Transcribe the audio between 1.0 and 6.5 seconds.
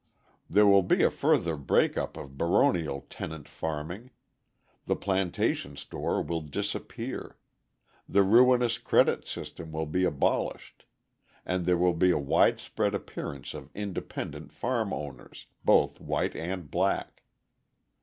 a further break up of baronial tenant farming, the plantation store will